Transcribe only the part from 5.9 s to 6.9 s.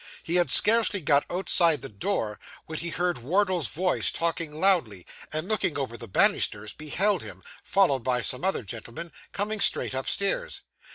the banisters